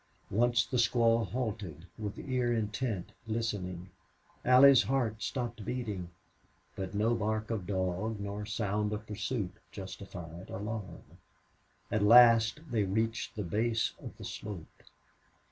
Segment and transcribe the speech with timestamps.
[0.31, 3.87] Once the squaw halted, with ear intent, listening.
[4.43, 6.09] Allie's heart stopped beating.
[6.75, 11.03] But no bark of dog, no sound of pursuit, justified alarm.
[11.91, 14.81] At last they reached the base of the slope.